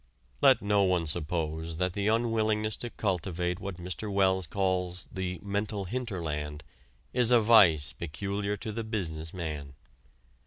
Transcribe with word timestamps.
Let 0.41 0.63
no 0.63 0.81
one 0.81 1.05
suppose 1.05 1.77
that 1.77 1.93
the 1.93 2.07
unwillingness 2.07 2.75
to 2.77 2.89
cultivate 2.89 3.59
what 3.59 3.77
Mr. 3.77 4.11
Wells 4.11 4.47
calls 4.47 5.07
the 5.11 5.37
"mental 5.43 5.85
hinterland" 5.85 6.63
is 7.13 7.29
a 7.29 7.39
vice 7.39 7.93
peculiar 7.93 8.57
to 8.57 8.71
the 8.71 8.83
business 8.83 9.31
man. 9.31 9.75